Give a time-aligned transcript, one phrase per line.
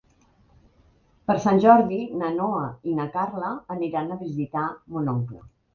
[1.31, 5.51] Per Sant Jordi na Noa i na Carla aniran a visitar mon oncle.